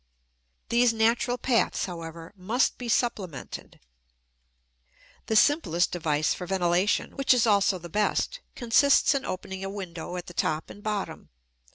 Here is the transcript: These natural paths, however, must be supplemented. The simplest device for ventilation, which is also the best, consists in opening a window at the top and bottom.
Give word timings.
These 0.69 0.93
natural 0.93 1.37
paths, 1.37 1.85
however, 1.85 2.33
must 2.35 2.79
be 2.79 2.89
supplemented. 2.89 3.79
The 5.27 5.35
simplest 5.35 5.91
device 5.91 6.33
for 6.33 6.47
ventilation, 6.47 7.15
which 7.15 7.35
is 7.35 7.45
also 7.45 7.77
the 7.77 7.87
best, 7.87 8.39
consists 8.55 9.13
in 9.13 9.25
opening 9.25 9.63
a 9.63 9.69
window 9.69 10.15
at 10.15 10.25
the 10.25 10.33
top 10.33 10.71
and 10.71 10.81
bottom. 10.81 11.29